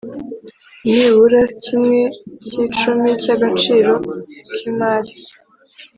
[0.89, 2.01] nibura kimwe
[2.45, 3.93] cy icumi cy agaciro
[4.51, 5.13] k imari